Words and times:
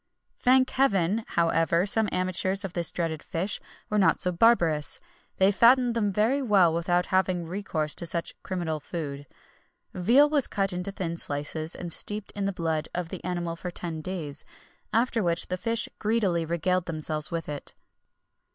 [XXI 0.33 0.33
63] 0.37 0.43
Thank 0.43 0.69
Heaven! 0.71 1.25
however, 1.27 1.85
some 1.85 2.09
amateurs 2.11 2.65
of 2.65 2.73
this 2.73 2.91
dreaded 2.91 3.21
fish 3.21 3.61
were 3.87 3.99
not 3.99 4.19
so 4.19 4.31
barbarous; 4.31 4.99
they 5.37 5.51
fattened 5.51 5.93
them 5.93 6.11
very 6.11 6.41
well 6.41 6.73
without 6.73 7.05
having 7.13 7.45
recourse 7.45 7.93
to 7.93 8.07
such 8.07 8.33
criminal 8.41 8.79
food. 8.79 9.27
Veal 9.93 10.27
was 10.27 10.47
cut 10.47 10.73
into 10.73 10.91
thin 10.91 11.17
slices, 11.17 11.75
and 11.75 11.93
steeped 11.93 12.31
in 12.31 12.45
the 12.45 12.51
blood 12.51 12.89
of 12.95 13.09
the 13.09 13.23
animal 13.23 13.55
for 13.55 13.69
ten 13.69 14.01
days, 14.01 14.43
after 14.91 15.21
which 15.21 15.49
the 15.49 15.55
fish 15.55 15.87
greedily 15.99 16.45
regaled 16.45 16.87
themselves 16.87 17.29
with 17.29 17.47
it. 17.47 17.75